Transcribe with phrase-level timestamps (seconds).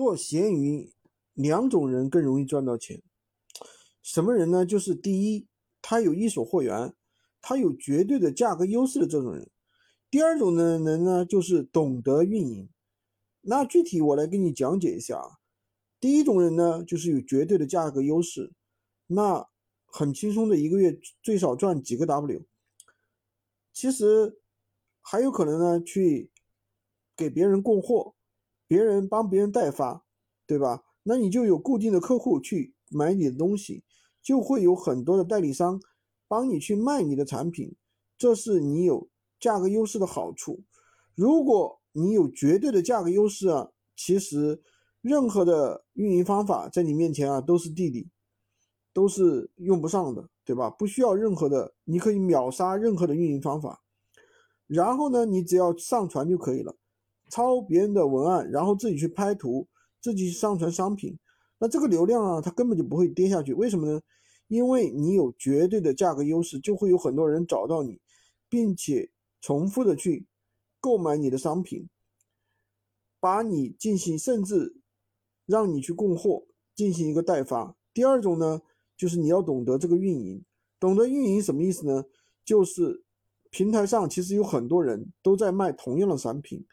[0.00, 0.94] 做闲鱼，
[1.34, 3.02] 两种人更容易赚到钱。
[4.00, 4.64] 什么人呢？
[4.64, 5.46] 就是第一，
[5.82, 6.94] 他有一手货源，
[7.42, 9.50] 他有绝对的价格优势的这种人。
[10.10, 12.70] 第二种呢人呢，就是懂得运营。
[13.42, 15.36] 那具体我来给你讲解一下啊。
[16.00, 18.54] 第一种人呢，就是有绝对的价格优势，
[19.06, 19.46] 那
[19.84, 22.46] 很轻松的一个月最少赚几个 W。
[23.74, 24.40] 其实
[25.02, 26.30] 还有可能呢，去
[27.14, 28.14] 给别人供货。
[28.70, 30.04] 别人帮别人代发，
[30.46, 30.84] 对吧？
[31.02, 33.82] 那你就有固定的客户去买你的东西，
[34.22, 35.80] 就会有很多的代理商
[36.28, 37.74] 帮你去卖你的产品，
[38.16, 39.08] 这是你有
[39.40, 40.62] 价格优势的好处。
[41.16, 44.62] 如果你有绝对的价格优势啊，其实
[45.00, 48.08] 任何的运营方法在你面前啊都是弟弟，
[48.92, 50.70] 都是用不上的，对吧？
[50.70, 53.82] 不需要任何的，你可以秒杀任何的运营方法。
[54.68, 56.76] 然后呢，你只要上传就可以了。
[57.30, 59.66] 抄别人的文案，然后自己去拍图，
[60.00, 61.16] 自己去上传商品，
[61.58, 63.54] 那这个流量啊，它根本就不会跌下去。
[63.54, 64.00] 为什么呢？
[64.48, 68.00] 因为你有绝对的价格优势，就会有很多人找到你，
[68.48, 69.08] 并且
[69.40, 70.26] 重复的去
[70.80, 71.88] 购买你的商品，
[73.20, 74.80] 把你进行甚至
[75.46, 77.76] 让你去供货，进行一个代发。
[77.94, 78.60] 第二种呢，
[78.96, 80.44] 就是你要懂得这个运营，
[80.80, 82.04] 懂得运营什么意思呢？
[82.44, 83.04] 就是
[83.50, 86.66] 平台上其实有很多人都在卖同样的产品。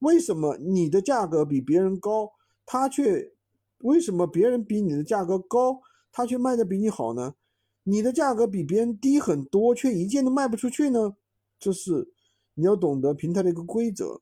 [0.00, 2.32] 为什么你的价格比别人高，
[2.66, 3.32] 他却
[3.78, 5.80] 为什么别人比你的价格高，
[6.12, 7.34] 他却卖的比你好呢？
[7.84, 11.16] 你的价格比别人低很多，却一件都卖不出去呢？
[11.58, 12.12] 这是
[12.54, 14.20] 你要懂得平台的一个规则，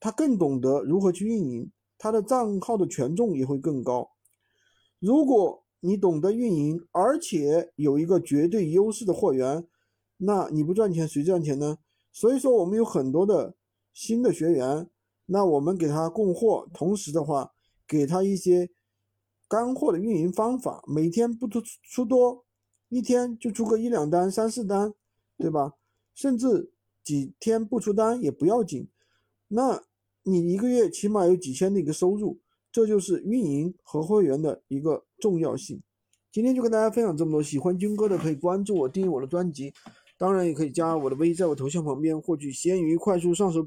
[0.00, 4.10] 他更懂得如何去运营，他的账号的权重也会更高。
[5.00, 9.66] 如果你懂得运营，而且有一个绝对优势的货源，
[10.18, 11.78] 那你不赚钱谁赚钱呢？
[12.12, 13.56] 所以说我们有很多的
[13.92, 14.88] 新的学员。
[15.30, 17.52] 那我们给他供货，同时的话，
[17.86, 18.70] 给他一些
[19.46, 22.46] 干货的运营方法，每天不出出多，
[22.88, 24.94] 一天就出个一两单、三四单，
[25.36, 25.74] 对吧？
[26.14, 26.72] 甚至
[27.04, 28.88] 几天不出单也不要紧，
[29.48, 29.82] 那
[30.22, 32.40] 你一个月起码有几千的一个收入，
[32.72, 35.82] 这就是运营和会员的一个重要性。
[36.32, 39.72] 今天就跟大家分享这么多，喜欢军哥的可以关注我，订阅我的专辑，
[40.16, 43.66] 当然也可以加我的微，在我头像旁边获取闲鱼快速上手。